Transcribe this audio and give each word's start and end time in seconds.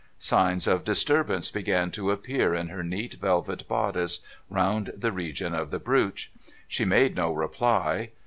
Signs 0.17 0.65
of 0.65 0.83
disturbance 0.83 1.51
began 1.51 1.91
to 1.91 2.09
appear 2.09 2.55
in 2.55 2.69
her 2.69 2.83
neat 2.83 3.13
velvet 3.21 3.67
bodice, 3.67 4.21
round 4.49 4.91
the 4.97 5.11
region 5.11 5.53
of 5.53 5.69
the 5.69 5.77
brooch. 5.79 6.31
She 6.67 6.85
made 6.85 7.15
no 7.15 7.31
reply. 7.31 8.09